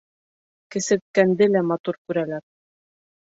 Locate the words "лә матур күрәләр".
1.55-2.45